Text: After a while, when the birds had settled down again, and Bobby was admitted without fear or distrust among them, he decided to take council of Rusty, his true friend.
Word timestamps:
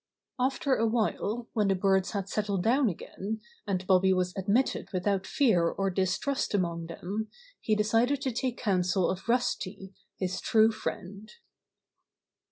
After 0.39 0.73
a 0.75 0.87
while, 0.87 1.47
when 1.53 1.67
the 1.67 1.75
birds 1.75 2.09
had 2.13 2.27
settled 2.27 2.63
down 2.63 2.89
again, 2.89 3.39
and 3.67 3.85
Bobby 3.85 4.13
was 4.13 4.35
admitted 4.35 4.91
without 4.91 5.27
fear 5.27 5.69
or 5.69 5.91
distrust 5.91 6.55
among 6.55 6.87
them, 6.87 7.27
he 7.59 7.75
decided 7.75 8.19
to 8.23 8.31
take 8.31 8.57
council 8.57 9.11
of 9.11 9.29
Rusty, 9.29 9.93
his 10.17 10.41
true 10.41 10.71
friend. 10.71 11.31